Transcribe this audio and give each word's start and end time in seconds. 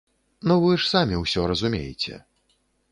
Ну 0.51 0.55
вы 0.63 0.71
ж 0.77 0.89
самі 0.93 1.21
ўсё 1.23 1.47
разумееце! 1.53 2.21